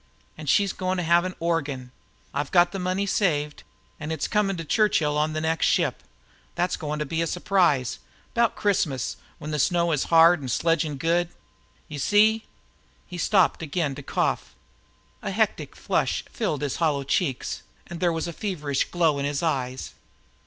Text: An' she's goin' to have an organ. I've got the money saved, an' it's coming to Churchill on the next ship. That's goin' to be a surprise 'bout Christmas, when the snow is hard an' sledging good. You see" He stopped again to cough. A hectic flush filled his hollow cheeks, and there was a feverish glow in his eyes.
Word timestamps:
An' 0.35 0.47
she's 0.47 0.73
goin' 0.73 0.97
to 0.97 1.03
have 1.03 1.25
an 1.25 1.35
organ. 1.39 1.91
I've 2.33 2.49
got 2.49 2.71
the 2.71 2.79
money 2.79 3.05
saved, 3.05 3.61
an' 3.99 4.09
it's 4.11 4.27
coming 4.27 4.57
to 4.57 4.65
Churchill 4.65 5.15
on 5.15 5.33
the 5.33 5.41
next 5.41 5.67
ship. 5.67 6.01
That's 6.55 6.75
goin' 6.75 6.97
to 6.97 7.05
be 7.05 7.21
a 7.21 7.27
surprise 7.27 7.99
'bout 8.33 8.55
Christmas, 8.55 9.17
when 9.37 9.51
the 9.51 9.59
snow 9.59 9.91
is 9.91 10.05
hard 10.05 10.41
an' 10.41 10.49
sledging 10.49 10.97
good. 10.97 11.29
You 11.87 11.99
see" 11.99 12.45
He 13.11 13.19
stopped 13.19 13.61
again 13.61 13.93
to 13.93 14.01
cough. 14.01 14.55
A 15.21 15.29
hectic 15.29 15.75
flush 15.75 16.23
filled 16.31 16.63
his 16.63 16.77
hollow 16.77 17.03
cheeks, 17.03 17.61
and 17.85 17.99
there 17.99 18.11
was 18.11 18.27
a 18.27 18.33
feverish 18.33 18.85
glow 18.85 19.19
in 19.19 19.25
his 19.25 19.43
eyes. 19.43 19.93